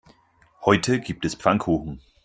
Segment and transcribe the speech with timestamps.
[0.65, 2.01] Heute gibt es Pfannkuchen.